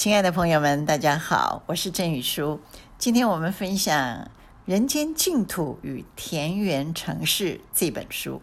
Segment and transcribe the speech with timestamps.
[0.00, 2.58] 亲爱的朋友们，大家好，我是郑宇书。
[2.96, 3.94] 今天我们分享
[4.64, 8.40] 《人间净土与田园城市》这本书，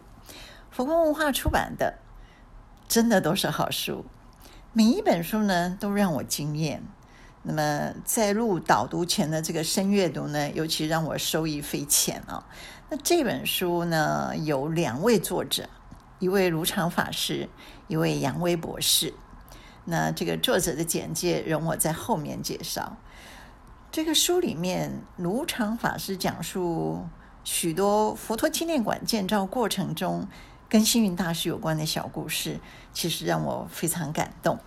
[0.70, 1.98] 佛光文化出版的，
[2.86, 4.04] 真的都是好书。
[4.72, 6.80] 每一本书呢，都让我惊艳。
[7.42, 12.44] 那么在录导读前的这个深阅读呢，尤其让我受益匪浅啊、哦。
[12.88, 15.68] 那这本书呢，有两位作者，
[16.20, 17.48] 一位如常法师，
[17.88, 19.12] 一位杨威博士。
[19.90, 22.98] 那这个作者的简介容我在后面介绍。
[23.90, 27.06] 这个书里面，卢常法师讲述
[27.42, 30.28] 许多佛陀纪念馆建造过程中
[30.68, 32.60] 跟星云大师有关的小故事，
[32.92, 34.58] 其实让我非常感动。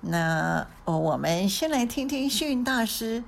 [0.00, 3.22] 那哦，我们先来听听星云大师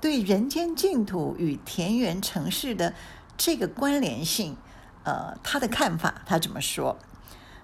[0.00, 2.92] 对人间净土与田园城市的
[3.36, 4.56] 这个关联性，
[5.04, 6.98] 呃，他的看法，他怎么说？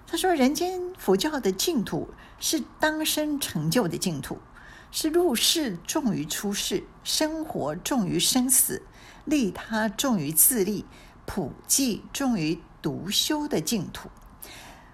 [0.05, 4.37] 他说：“人间佛教的净土是当生成就的净土，
[4.91, 8.83] 是入世重于出世，生活重于生死，
[9.25, 10.85] 利他重于自利，
[11.25, 14.09] 普济重于独修的净土。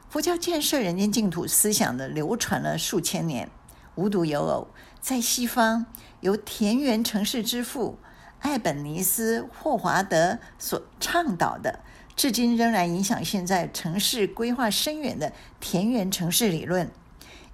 [0.09, 3.51] 佛教建设人间净土思想的流传了数千年，
[3.95, 4.67] 无独有偶，
[5.01, 5.85] 在西方
[6.21, 7.99] 由田园城市之父
[8.39, 11.79] 艾本尼斯·霍华德所倡导的。”
[12.19, 15.31] 至今仍然影响现在城市规划深远的
[15.61, 16.91] 田园城市理论，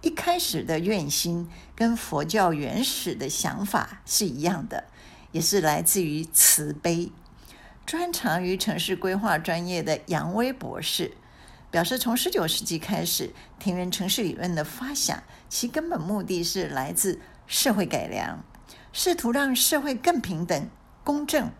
[0.02, 4.85] 一开始的愿心跟佛教原始的想法是一样的，
[5.31, 7.11] 也是来自于慈悲。
[7.85, 11.11] 专长于城市规划专业的杨威博士
[11.69, 18.44] 表示，从十九世纪开始，田园城市理论的发想，其根本目的是来自社会改良，
[18.91, 20.67] 试图让社会更平等、
[21.03, 21.52] 公正。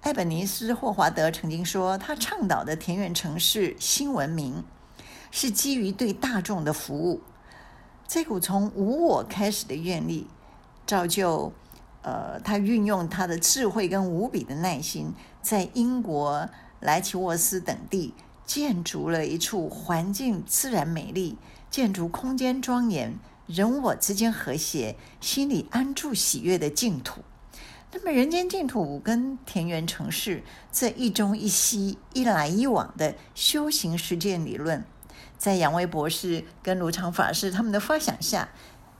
[0.00, 4.64] 艾本尼斯·霍华德曾经说，他倡导的田园城市新文明
[5.30, 7.20] 是基于对大众的服务。
[8.08, 10.26] 这股从无我开始的愿力，
[10.86, 11.52] 造就
[12.00, 15.12] 呃，他运用他的智慧跟无比的耐心，
[15.42, 16.48] 在英国
[16.80, 18.14] 莱奇沃斯等地
[18.46, 21.36] 建筑了一处环境自然美丽、
[21.70, 27.20] 建筑空间庄严、人我之间和谐、心里安住喜悦的净土。
[27.92, 34.84] 那么，人间净土跟田园城市这一中一西、一来一往的修行实践理论，
[35.36, 38.48] 在杨威博士跟卢常法师他们的发想下，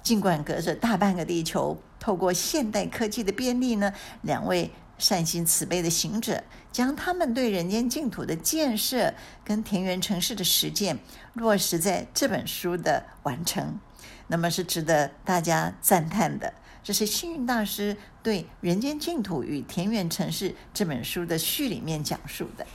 [0.03, 3.93] 尽管隔着大半个地球，透过现代科技的便利呢，
[4.23, 9.15] 两位善心慈悲的行者，将他们对人间净土的建设
[9.45, 10.99] 跟田园城市的实践
[11.35, 13.79] 落实在这本书的完成，
[14.27, 16.55] 那么是值得大家赞叹的。
[16.83, 22.67] 这是星云大师对《人间净土与田园城市》这本书的序里面讲述的。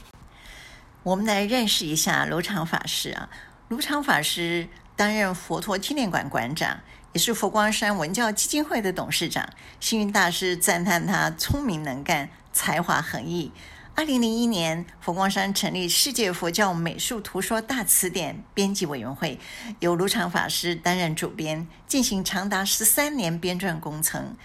[1.02, 3.28] 我们来认识一下卢常法师啊。
[3.68, 6.80] 卢常法师担任佛陀纪念馆馆长，
[7.12, 9.48] 也是佛光山文教基金会的董事长。
[9.80, 13.50] 星云大师赞叹他聪明能干、才华横溢。
[13.96, 19.40] 二零零一年，佛光山成立世界佛教美术图说大辞典编辑委员会，
[19.80, 24.36] 由卢常法师担任主编，进行长达十三年编撰工程，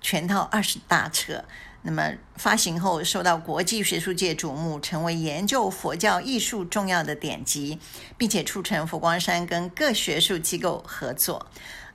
[0.00, 1.44] 全套二十大册。
[1.82, 7.80] 那么发行后，受到国际学术界瞩目，成为研究佛教艺术重要的典籍，
[8.16, 11.48] 并且促成佛光山跟各学术机构合作。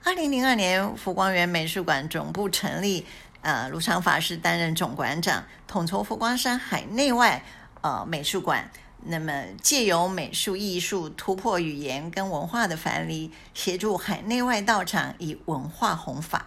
[0.04, 3.06] 二零零二年，佛光缘美术馆总部成立。
[3.46, 7.44] 呃，卢常法师担任总馆长，统筹佛光山海内外
[7.80, 8.72] 呃美术馆。
[9.04, 16.46] 那么，借由美术艺术突破语言跟文化的藩篱，协助海内外道场以文化弘法。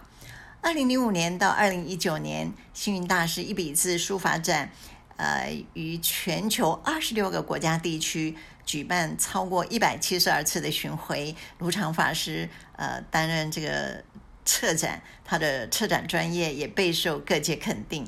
[0.60, 4.70] 二零零五年到二零一九年，星云大师一笔字书法展，
[5.16, 11.34] 呃，于全球二十六个国家地区举办超过一百七十二次的巡回。
[11.56, 14.04] 卢常法师呃担任这个。
[14.50, 18.04] 策展，他的策展专业也备受各界肯定。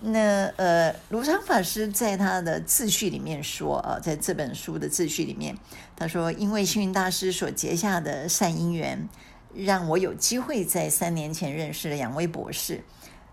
[0.00, 5.54] 那呃，卢昌法师在他的自序里面说啊，在这本书的自序里面，
[5.94, 9.06] 他说：“因为星云大师所结下的善因缘，
[9.54, 12.82] 让我有机会在三年前认识了杨威博士。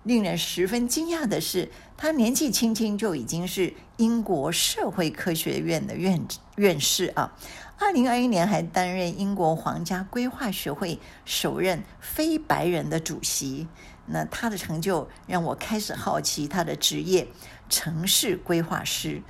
[0.03, 6.25] 令人十分惊讶的是，他年纪轻轻就已经是英国社会科学院的院
[6.56, 7.33] 院士啊。”
[7.77, 13.68] 二零二一年还担任英国皇家规划学会首任非白人的主席。
[14.06, 17.27] 那他的成就让我开始好奇他的职业——
[17.69, 19.21] 城市规划师，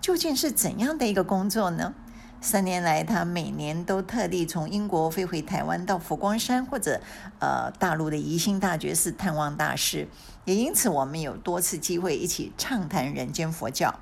[0.00, 1.94] 究竟是怎样的一个工作呢？
[2.40, 7.00] 三年来，他每年都特地从英国飞回台湾，到佛光山或者
[7.40, 10.08] 呃大陆的宜兴大觉寺探望大师。
[10.44, 14.00] 也因此，我们有多次机会一起畅谈人间佛教、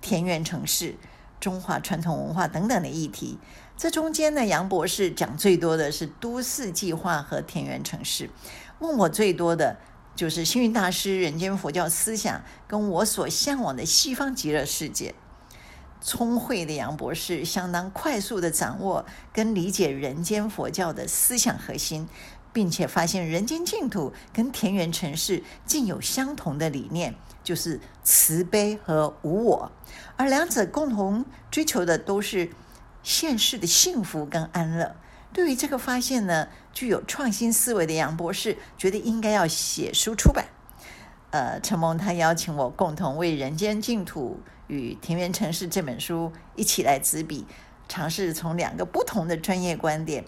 [0.00, 0.96] 田园城市。
[1.40, 3.36] 中华传统文化等等的议题，
[3.76, 8.30] 这中间呢，杨博士讲最多的是都市计划和田园城市，
[8.78, 9.76] 问我最多的
[10.14, 15.16] 就是星云大师人间佛教思想跟我所向往的西方极乐世界。
[16.02, 22.08] 聪慧的杨博士相当快速地掌握跟理解人间佛教的思想核心，
[22.52, 27.14] 并且发现人间净土跟田园城市竟有相同的理念，
[27.44, 29.72] 就是慈悲和无我，
[30.16, 32.50] 而两者共同追求的都是
[33.04, 34.96] 现世的幸福跟安乐。
[35.32, 40.46] 对于这个发现呢，具有创新思维的杨博士觉得应该要写书出版。
[41.30, 47.44] 呃，承蒙他邀请我共同为《人间净土》与田园城市这本书一起来执笔，
[47.90, 50.24] 尝试从两个不同的专业观点，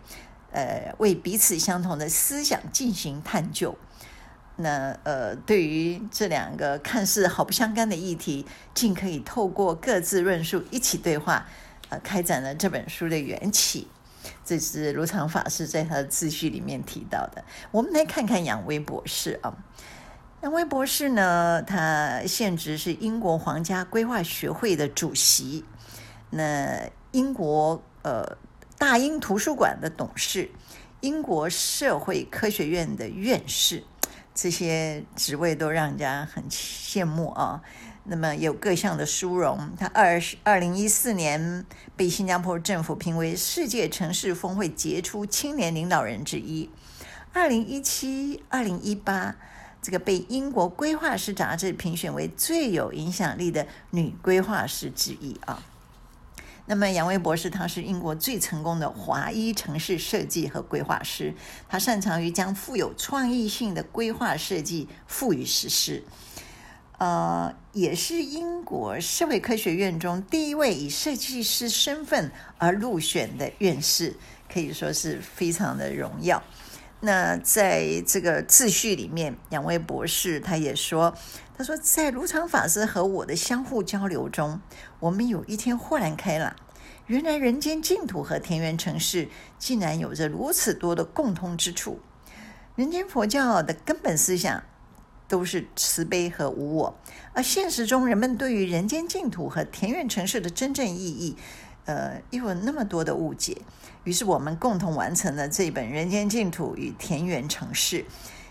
[0.52, 3.74] 呃，为彼此相同的思想进行探究。
[4.56, 8.44] 那呃，对于这两个看似毫不相干的议题，
[8.74, 11.46] 竟可以透过各自论述一起对话，
[11.88, 13.88] 呃，开展了这本书的缘起。
[14.44, 17.42] 这是如常法师在他的自序里面提到的。
[17.70, 19.56] 我们来看看杨威博士啊。
[20.44, 25.64] 那威博士呢，他现职是英国皇家规划学会的主席，
[26.28, 28.36] 那英国呃
[28.76, 30.50] 大英图书馆的董事，
[31.00, 33.84] 英国社会科学院的院士，
[34.34, 37.62] 这些职位都让人家很羡慕啊。
[38.02, 41.64] 那么有各项的殊荣，他二二零一四年
[41.96, 46.68] 被新加坡政府评为世界城市峰会杰出青年领导人之一，
[47.32, 49.36] 二零一七、二零一八。
[49.84, 55.62] 这个被英国规划师杂志评选为最有影响力的女规划师之一啊。
[56.64, 61.34] 那么杨威博士，他是英国最成功的华裔城市设计和规划师，
[61.68, 66.02] 他擅长于将富有创意性的规划设计赋予实施。
[66.96, 74.14] 呃，也是英国社会科学院中第一位以设计师身份而入选的院士，
[74.50, 76.42] 可以说是非常的荣耀。
[77.04, 81.14] 那在这个自序里面，两位博士他也说，
[81.54, 84.58] 他说在如常法师和我的相互交流中，
[85.00, 86.56] 我们有一天豁然开朗，
[87.06, 89.28] 原来人间净土和田园城市
[89.58, 92.00] 竟然有着如此多的共通之处。
[92.74, 94.64] 人间佛教的根本思想
[95.28, 96.98] 都是慈悲和无我，
[97.34, 101.36] 而现实中人们对于人间净土和田园城市的真正意义，
[101.86, 103.62] 呃，又有那么多的误解。
[104.04, 107.98] 于是我们共同完成了这本《人间净土与田园城市》，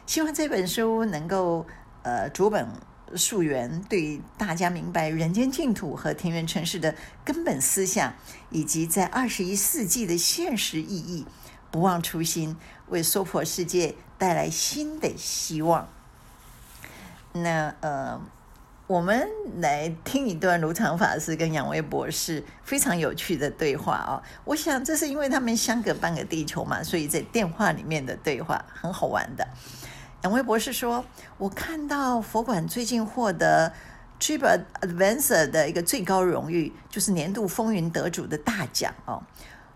[0.06, 1.66] 希望这本书能够
[2.02, 2.68] 呃逐本
[3.16, 8.14] 溯源，对大家明白人间净土和田园城市的根本思想，
[8.50, 11.26] 以及在二十一世纪的现实意义，
[11.70, 12.58] 不忘初心，
[12.90, 15.88] 为娑婆世界带来新的希望。
[17.34, 18.22] 那呃。
[18.86, 19.30] 我们
[19.62, 24.20] 来听一段如常法师跟杨威博士非常有趣的对话哦！
[24.44, 29.48] 我想这是因为他们相隔半个地球嘛，所以在电话里面的对话很好玩的。
[30.24, 31.06] 杨威博士说
[31.40, 33.72] ：“我看到佛馆最近获得
[34.20, 39.24] TripAdvisor 的一个最高荣誉，就是年度风云得主的大奖哦。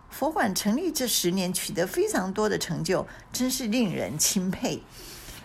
[0.10, 4.84] 佛馆成立这十年取得非常多的成就，真是令人钦佩。”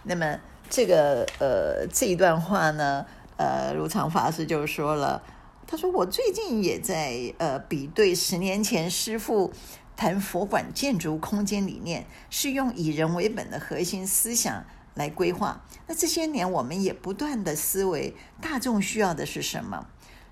[0.03, 0.37] 那么
[0.69, 3.07] 这个呃这一段话呢？
[3.37, 5.23] 呃，如常法师就说了，
[5.67, 9.53] 他说我最近也在呃比对十年前师父
[9.97, 14.65] 谈佛馆建筑空间理念，是用以人为本的核心思想
[14.95, 15.65] 来规划。
[15.87, 19.87] 那这些年我们也不断的思维大众需要的是什么？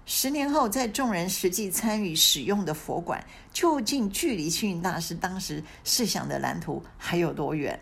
[0.07, 7.79] 十年后在众人实际参与使用的佛馆，究竟距离星云大师当时设想的蓝图还有多远？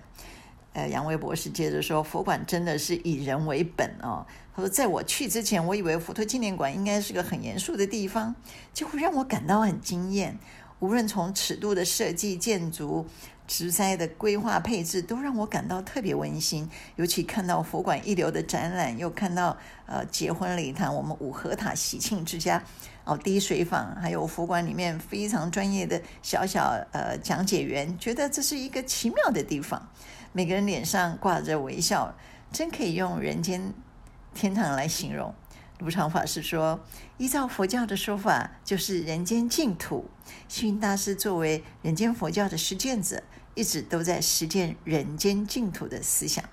[0.73, 4.25] 呃，杨威博士接着说，佛馆真的是以人为本哦。
[4.55, 8.35] 他说，在我去之前，我以为佛陀纪念馆应该是个很严肃的地方，
[8.73, 10.39] 结果让我感到很惊艳。
[10.81, 13.05] 无论从尺度的设计、建筑、
[13.49, 16.69] 植栽的规划配置，都让我感到特别温馨。
[16.95, 19.57] 尤其看到佛馆一流的展览，又看到
[19.87, 22.63] 呃结婚礼堂、我们五和塔喜庆之家
[23.09, 29.91] 哦滴水坊，还有佛馆里面非常专业的小小呃讲解员，觉得这是一个奇妙的地方。
[30.33, 32.15] 每个人脸上挂着微笑，
[32.53, 33.73] 真可以用人间
[34.35, 35.35] 天堂来形容。
[35.79, 36.81] 如常法师说，
[37.17, 40.11] 依照佛教的说法，就是人间净土。
[40.47, 43.23] 星云大师作为人间佛教的实践者，
[43.55, 46.45] 一直都在实践人间净土的思想。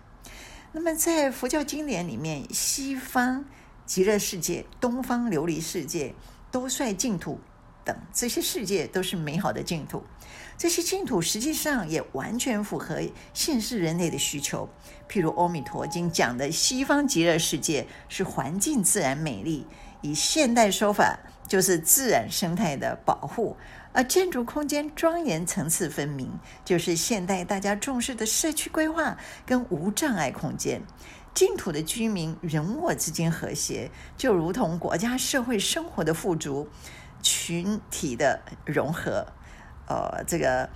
[0.71, 3.45] 那么，在佛教经典里面，西方
[3.85, 6.13] 极乐世界、东方琉璃世界、
[6.55, 7.37] 兜率净土
[7.83, 10.01] 等这些世界，都是美好的净土。
[10.57, 13.01] 这些净土实际上也完全符合
[13.33, 14.69] 现世人类的需求。
[15.09, 19.67] 譬如《阿弥陀经》讲的西方极乐世界是环境自然美丽，
[19.99, 23.57] 以现代说法就是自然生态的保护，
[23.91, 30.81] 而建筑空间庄严、层次分明，就是现代大家重视的社区规划跟无障碍空间。
[31.35, 36.69] 净土的居民人我之间和谐，就如同国家社会生活的富足、
[37.21, 39.27] 群体的融合。
[39.87, 40.69] 呃，这个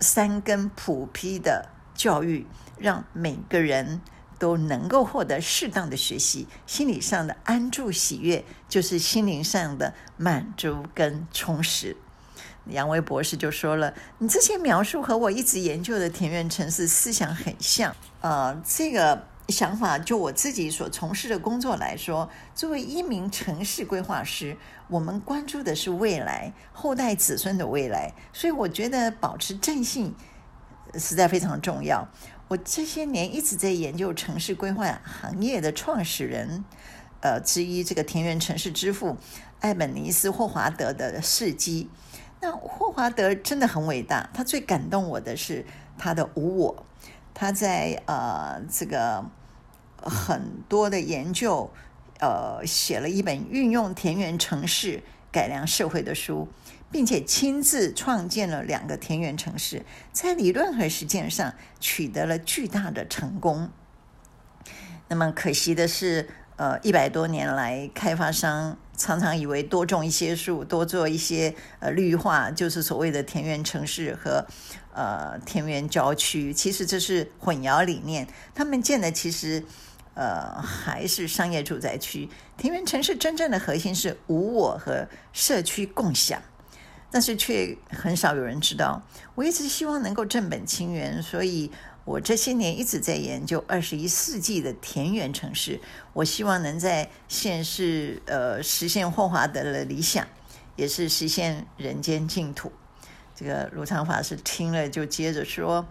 [0.00, 2.46] 三根普披的教育，
[2.78, 4.00] 让每个人
[4.38, 11.98] 都能够获得适当的学习，心理上的安住喜悦，就是心灵上的满足跟充实。
[12.66, 17.94] 杨威博士就说了：“你这些描述和我一直研究的田园城市思想很像。
[18.20, 24.56] 呃，这个想法就我自己所从事的工作来说，作为一名城市规划师，
[24.88, 30.14] 我们关注的是未来，后代子孙的未来，所以我觉得保持正信
[30.94, 32.08] 实在非常重要。
[32.48, 36.64] 我这些年一直在研究城市规划行业的创始人，
[37.20, 39.16] 呃，之一这个田园城市之父
[39.60, 41.88] 艾本尼斯霍华德的事迹。”
[42.42, 45.66] 那霍华德真的很伟大，他最感动我的是
[45.98, 46.86] 他的无我。
[47.34, 49.24] 他在呃这个
[50.02, 51.70] 很多的研究，
[52.20, 55.02] 呃写了一本运用田园城市
[55.32, 56.48] 改良社会的书，
[56.90, 63.70] 并且亲自创建了两个田园城市，在理论和实践上取得了巨大的成功。
[65.08, 68.76] 那么可惜的是，呃，一百多年来，开发商。
[68.96, 74.44] 常常以为多种一些树，多做一些呃绿化，就是所谓的田园城市和
[74.92, 76.52] 呃田园郊区。
[76.52, 78.28] 其实这是混淆理念。
[78.54, 79.64] 他们建的其实
[80.14, 82.28] 呃还是商业住宅区。
[82.56, 86.42] 田园城市真正的核心是无我和社区共享，
[87.10, 89.02] 但是却很少有人知道。
[89.34, 91.70] 我一直希望能够正本清源，所以。
[92.06, 95.78] 我这些年一直在研究二十一世纪的田园城市，
[96.14, 100.26] 我希望能在现世呃实现霍华德的理想，
[100.76, 102.72] 也是实现人间净土。
[103.36, 105.86] 这个卢常法师听了就接着说：“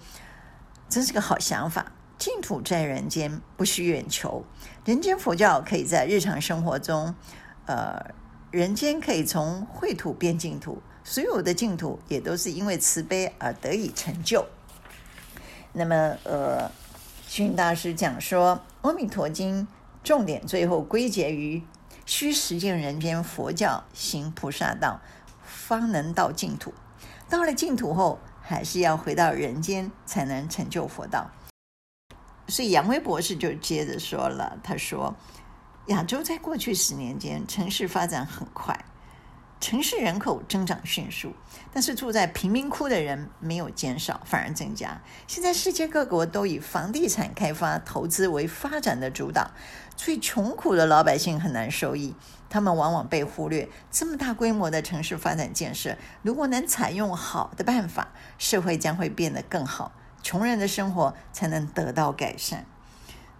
[0.89, 4.43] 真是个好想法，净土在人间，不需远求。
[4.83, 7.15] 人间佛教可以在日常生活中，
[7.65, 8.11] 呃，
[8.51, 14.45] 人间可以从秽土变净土，所有的净土也都是因为慈悲而得以成就。”
[15.71, 16.69] 那么，呃，
[17.25, 19.65] 星云大师讲说，《阿弥陀经》
[20.03, 21.63] 重点最后归结于
[22.05, 24.99] 需实践人间佛教，行菩萨道，
[25.41, 26.73] 方能到净土。
[27.29, 31.29] 到了净土后，还是要回到人间，才能成就佛道。
[32.50, 35.15] 所以杨威博士就接着说了，他说，
[35.88, 38.86] 亚洲在过去十年间，城市发展很快。
[39.62, 41.34] 城市人口增长迅速，
[41.74, 45.01] 但是住在贫民窟的人没有减少，反而增加。
[45.27, 49.51] 现在世界各国都以房地产开发投资为发展的主导，
[49.98, 52.15] 最穷苦的老百姓很难受益，
[52.50, 53.68] 他们往往被忽略。
[53.91, 62.65] 这么大规模的城市发展建设，如果能采用好的办法，社会将会变得更好，穷人的生活才能得到改善。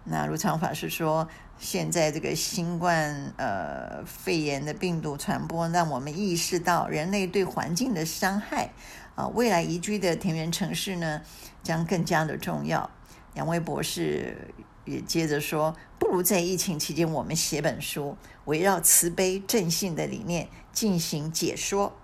[0.04, 1.28] 那如常法师说。
[1.62, 8.70] 现在这个新冠呃肺炎的病毒传播，让我们意识到人类对环境的伤害
[9.14, 11.20] 啊，未来宜居的田园城市呢，
[11.62, 12.88] 将更加的重要。
[13.34, 14.54] 杨威博士
[14.86, 21.94] 也接着说，不如在疫情期间，我们写本书，围绕慈悲正信的理念进行解说。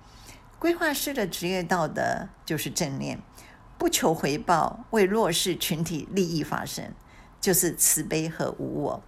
[0.59, 3.19] 规划师的职业道德就是正念，
[3.87, 6.93] 不求回报，为弱势群体利益发声，
[7.41, 9.01] 就是慈悲和无我。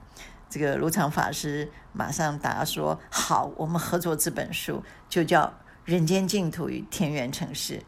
[0.48, 5.46] 这个卢常法师马上答说：“好，我们合作这本书，就叫
[5.84, 7.78] 《人间净土与田园城市》。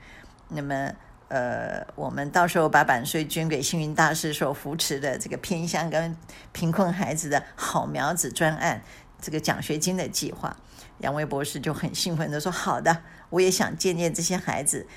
[0.48, 0.92] 那么，
[1.28, 6.16] 呃，我们到时候把版税捐给星云大师所扶持的这个偏乡跟
[6.50, 8.82] 贫困孩子的好苗子专案，
[9.20, 10.56] 这个奖学金的计划。”
[10.98, 14.88] 杨威博士就很兴奋地说：“好的，我也想见见这些孩子。”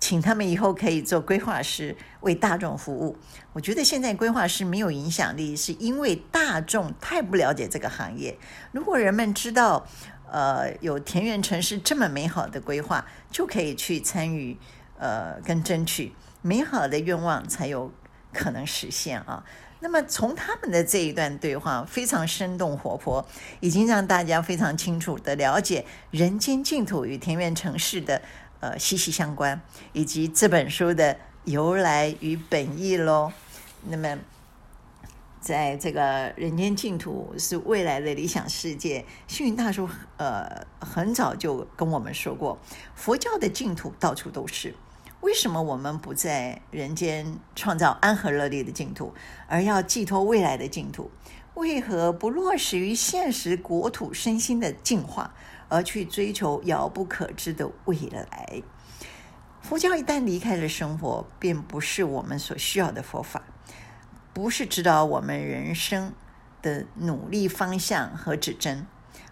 [0.00, 3.16] 请他们以后可以做规划师，为大众服务。
[3.52, 8.36] 我觉得现在规划师没有影响力，是因为大众太不了解这个行业。
[8.72, 9.86] 如果人们知道，
[10.32, 14.56] 呃，有田园城市这么美好的规划，就可以去参与，
[14.98, 17.92] 呃，跟争取，美好的愿望才有
[18.32, 19.44] 可能实现啊。
[19.80, 23.26] 那么从他们的这一段对话非常生动活泼，
[23.60, 28.22] 已经让大家非常清楚地了解人间净土与田园城市的。
[28.60, 29.60] 呃，息息相关，
[29.92, 33.32] 以及这本书的由来与本意喽。
[33.88, 34.18] 那么，
[35.40, 39.88] 在这个人间净土是未来的理想世界，幸运大叔
[40.18, 42.58] 呃很早就跟我们说过，
[42.94, 44.74] 佛教的净土到处都是。
[45.22, 49.12] 为什么我们不在人间创造安和乐利的净土，
[49.46, 51.10] 而要寄托未来的净土？
[51.54, 55.34] 为何不落实于现实国土身心的净化？
[55.70, 58.62] 而去追求遥不可知的未来，
[59.62, 63.42] 佛教一旦离开了生活，便不是我们所需要的佛法，
[64.34, 66.12] 不是指导我们人生
[66.60, 68.84] 的努力方向和指针。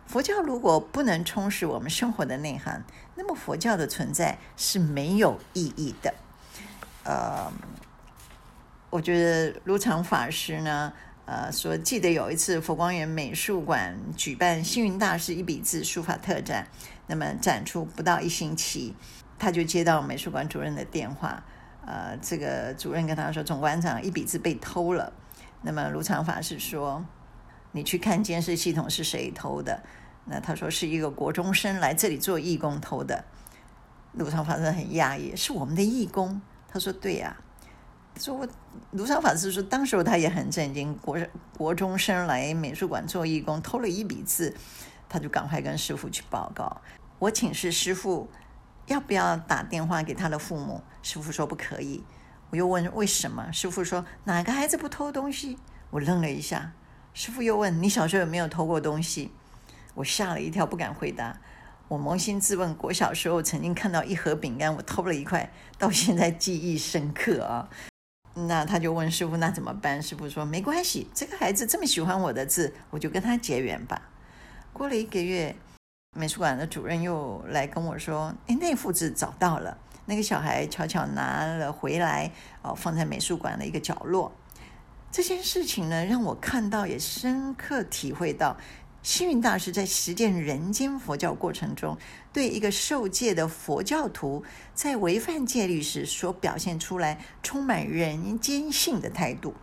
[0.07, 2.85] 佛教如果不能充实我们生活的内涵，
[3.17, 6.15] 那么佛教的存在是没有意义的。
[7.05, 7.53] 呃，
[8.91, 10.93] 我觉得卢常法师呢，
[11.29, 16.67] 呃，说记得有一次佛光缘美术馆举办星云大师一笔字书法特展，
[17.07, 18.95] 那么展出不到一星期。
[19.39, 21.45] 他就接到美术馆主任的电话，
[21.85, 25.13] 呃，这个主任跟他说，总馆长一笔字被偷了。
[25.61, 27.05] 那么卢常法师说，
[27.73, 29.83] 你去看监视系统是谁偷的？
[30.25, 33.23] 那他说是一个国中生来这里做义工偷的。
[34.15, 36.41] 卢常法师很讶异，是我们的义工？
[36.67, 37.37] 他说对呀、
[38.19, 38.47] 说我
[38.91, 41.17] 卢常法师说，当时他也很震惊，国
[41.57, 44.55] 国中生来美术馆做义工偷了一笔字，
[45.09, 46.81] 他就赶快跟师傅去报告。
[47.19, 48.29] 我请示师傅。
[48.89, 50.81] 要不要打电话给他的父母？
[51.03, 52.03] 师傅说不可以。
[52.49, 53.53] 我又问为什么？
[53.53, 55.59] 师傅说哪个孩子不偷东西？
[55.91, 56.73] 我愣了一下。
[57.13, 59.31] 师傅又问你小时候有没有偷过东西？
[59.93, 61.39] 我吓了一跳，不敢回答。
[61.89, 67.69] 我扪心自问，我小时候曾经看到一盒饼干，我偷了一块，到现在记忆深刻啊。
[68.47, 70.01] 那他就问师傅那怎么办？
[70.01, 74.03] 师傅说没关系，这个孩子这么喜欢我的字，我就跟他结缘吧。
[74.73, 75.57] 过了一个月。
[76.17, 79.77] 美术馆的主任又来跟我说：“哎，那幅字找到了，
[80.07, 84.33] 那个小孩悄悄拿了回来，哦，放在美术馆的一个角落。
[85.13, 88.57] 这件事情呢，让我看到也深刻体会到，
[89.09, 91.97] 星云大师在实践人间佛教过程中，
[92.31, 99.55] 对一个受戒的佛教徒在违反戒律时所表现出来充满人间性的态度。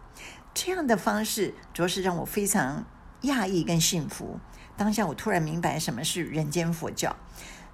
[0.56, 2.88] 这样的方式，着实让我非常
[3.22, 4.40] 讶异跟幸福。”
[4.76, 7.16] 当下我突然明白什么是人间佛教。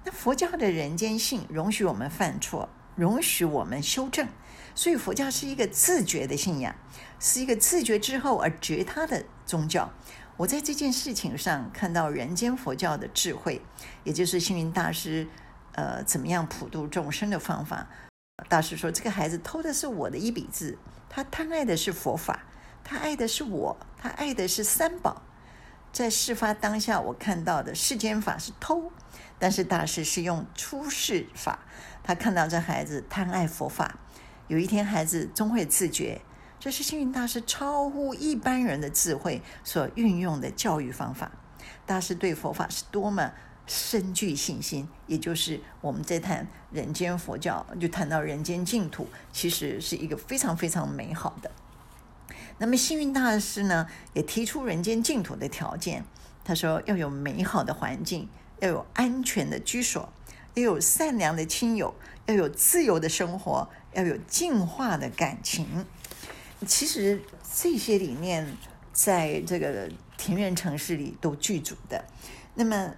[0.04, 4.28] 那佛教的人间性容许我们犯错，容许我们修正，
[4.74, 6.74] 所以佛教是一个自觉的信仰，
[7.18, 9.90] 是一个自觉之后而觉他的宗教。
[10.36, 13.60] 我在这件事情上看到人间佛教的智慧，
[14.04, 15.28] 也就是星云大师
[15.72, 17.86] 呃怎么样普度众生的方法。
[18.48, 22.44] 大师说，这个孩子偷的是我的一笔字，他贪爱的是佛法，
[22.82, 25.22] 他爱的是我，他爱的是三宝。
[25.92, 28.90] 在事发当下，我看到的世间法是偷，
[29.38, 31.60] 但是大师是用出世法。
[32.02, 33.98] 他看到这孩子贪爱佛法，
[34.48, 36.22] 有一天孩子终会自觉，
[36.62, 41.32] 这是星云大师超乎一般人的智慧所运用的教育方法。
[41.84, 43.32] 大师对佛法是多么
[43.66, 51.50] 深具信心，也就是我们在谈人间佛教，就谈到人间净土，其实是一个非常非常美好的。
[52.58, 56.04] 那么星云大师呢，也提出人间净土的条件。
[56.44, 58.28] 他说要有美好的环境，
[58.60, 60.12] 要有安全的居所，
[60.54, 61.92] 要有善良的亲友，
[62.26, 65.84] 要有自由的生活，要有净化的感情。
[66.66, 67.20] 其实
[67.54, 68.46] 这些理念
[68.92, 72.04] 在这个田园城市里都具足的。
[72.54, 72.94] 那么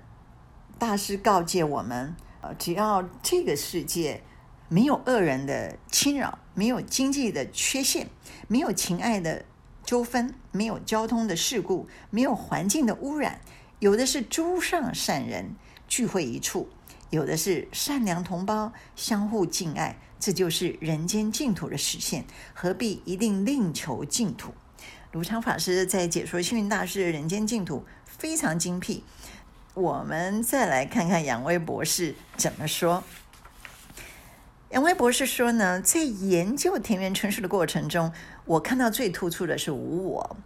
[0.78, 4.22] 大师告诫我们，呃，只要这个世界
[4.68, 8.08] 没有恶人的侵扰，没有经济的缺陷，
[8.48, 9.44] 没有情爱的。
[9.86, 13.42] 纠纷，没有交通的事故，没有环境的污染，
[13.80, 16.70] 有的是诸上善人聚会一处，
[17.10, 22.24] 有的是善良同胞相互敬爱，这就是人间净土的实现。
[22.52, 24.52] 何必一定另求净土？
[25.12, 29.04] 卢昌法师在解说星云大师的人间净土非常精辟。
[29.74, 33.04] 我们再来看看杨威博士怎么说。
[34.70, 38.12] 杨威博士说呢，在研究田园城市的过程中，
[38.44, 40.36] 我看到最突出的是无我、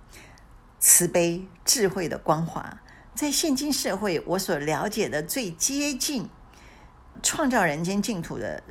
[0.78, 2.80] 慈悲、智慧的光华。
[3.14, 6.28] 在现今社会，我所了解的最接近
[7.22, 8.62] 创造人间净土的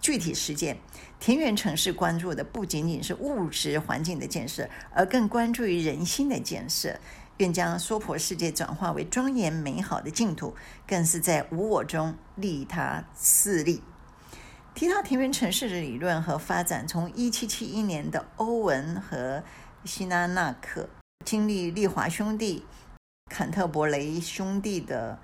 [0.00, 0.78] 具体实践，
[1.20, 6.98] 田园城市关注的不仅仅是物质环境的建设，而更关注于人心的建设。
[7.38, 10.54] 愿将娑婆世界转化为庄严美好的净土，
[10.86, 13.82] 更是在无我中利他自利。
[14.74, 19.42] 提到田园城市的理论和发展，从一七七一年的欧文和
[19.84, 20.88] 希拉纳克
[21.24, 22.64] 经历利华兄弟、
[23.30, 25.18] 坎特伯雷兄弟的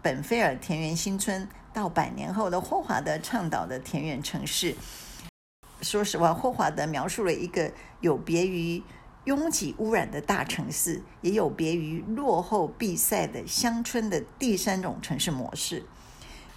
[0.00, 4.76] 本菲尔田园新村，到百年后的霍华德倡导的田园城市。
[5.80, 8.82] 说实话，霍华德描述了一个有别于
[9.24, 15.84] 拥挤污染的大城市，也有别于落后闭塞的乡村的第三种城市模式。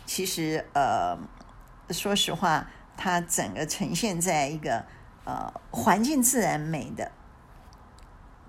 [0.05, 1.17] 其实，呃。
[1.91, 4.83] 说实话，它整个呈现在一个
[5.23, 7.11] 呃环境自然美的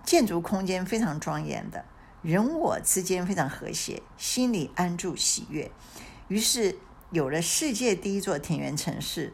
[0.03, 1.85] 建筑空间，非常庄严的，
[2.23, 5.71] 人我之间非常和谐，心里安住喜悦。
[6.29, 6.77] 于是
[7.11, 9.33] 有了世界第一座田园城市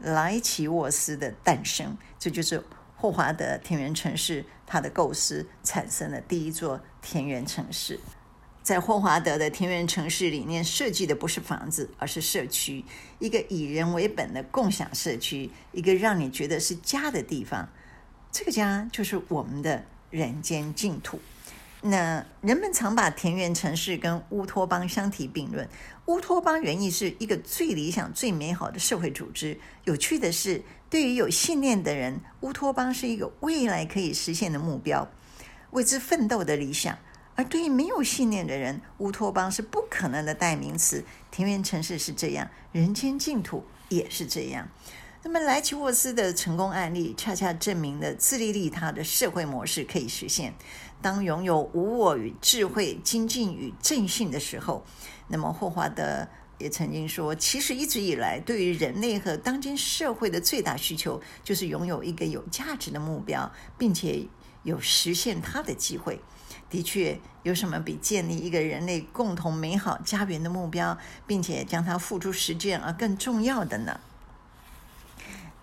[0.00, 2.62] 莱奇沃斯的诞生，这就是
[2.96, 8.00] 霍华德田园城市它的构思产生了第一座田园城市。
[8.62, 12.84] 在霍华德的田园城市里面设计的不是房子，而是社区，
[13.20, 17.68] 一个以人为本的共享社区，一个让你觉得是家的地方。
[18.32, 21.20] 这个家就是我们的人间净土。
[21.88, 25.68] 那人们常把田园城市跟乌托邦相提并论。
[26.06, 29.58] 乌托邦原意是一个最理想、最美好的社会组织。
[29.84, 35.08] 有趣的是，对于有信念的人，乌托邦是一个未来可以实现的目标，
[35.70, 36.98] 为之奋斗的理想。
[37.34, 41.04] 而对于没有信念的人，乌托邦是不可能的代名词。
[41.30, 44.68] 田园城市是这样，人间净土也是这样。
[45.28, 50.54] 那么莱奇沃斯的成功案例，恰恰证明了自利利他的社会模式可以实现。
[51.02, 54.86] 当拥有无我与智慧、精进与正信的时候，
[55.26, 64.28] 那么霍华德也曾经说，其实一直以来，对于人类和当今社会的最大需求，就是拥有一个有价值的目标，并且
[64.62, 66.20] 有实现它的机会。
[66.70, 73.98] 的确，有什么比建立一个人类共同美好家园的目标，并且将它付诸实践而更重要的呢？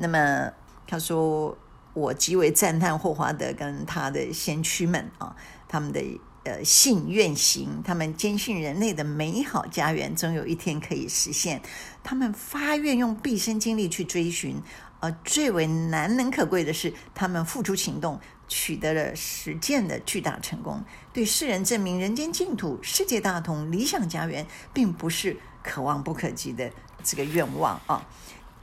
[0.04, 0.52] 那么
[0.86, 1.58] 他说，
[1.94, 5.34] 我极为赞叹霍华德跟他的先驱们啊，
[5.66, 6.02] 他们的
[6.44, 11.62] 呃信愿行，他们坚信人类的美好家园总有一天可以实现，
[12.04, 14.62] 他们发愿用毕生精力去追寻。
[15.00, 26.70] 而最为难能可贵的是，他们付诸行动，取得了实践的巨大成功，对世人证明人间净土、世界大同、理想家园，并不是可望不可及的
[27.06, 28.06] 这个愿望啊！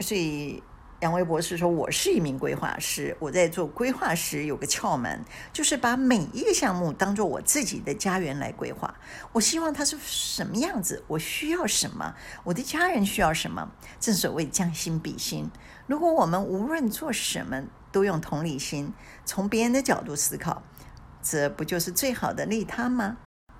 [0.00, 0.62] 所以。
[1.00, 8.94] 杨威博士说：“我是一名规划师，我在做规划时有个窍门，就是把每一个项目当做我自己的家园来规划。
[9.32, 13.72] 我希望它是什么样子，我需要什么，我的家人需要什么。
[13.98, 15.50] 正所谓将心比心。
[15.86, 18.92] 如果我们无论做什么都用同理心，
[19.24, 20.62] 从别人的角度思考，
[21.22, 23.16] 这不就是最好的利他吗？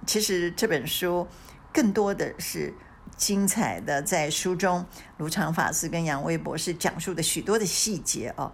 [0.07, 1.27] 其实这本书
[1.73, 2.75] 更多的是。”
[3.17, 4.85] 精彩的，在书中，
[5.19, 8.51] 卢常法师跟杨威博士讲述的许多的细节哦，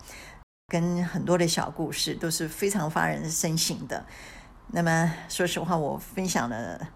[0.68, 4.04] 跟很多的小故事都是非常发人深省的。
[4.72, 6.88] 那么，说实话，我分享的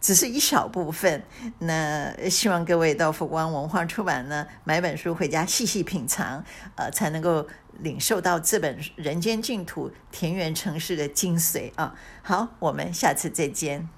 [0.00, 1.22] 只是一小部分。
[1.60, 7.46] 那希望各位到佛光文化出版呢，买本书回家细细品尝，呃，才能够
[7.78, 11.94] 领受到这本《人间净土田园城市》的精髓啊。
[12.22, 13.88] 好，我们下次再见。